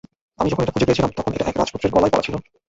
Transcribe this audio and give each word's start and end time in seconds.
আমি 0.39 0.49
যখন 0.49 0.63
এটা 0.63 0.73
খুঁজে 0.73 0.87
পেয়েছিলাম, 0.87 1.11
তখন 1.13 1.31
এটা 1.33 1.45
এক 1.47 1.57
রাজপুত্রের 1.57 1.93
গলায় 1.95 2.11
পরা 2.13 2.25
ছিল। 2.25 2.35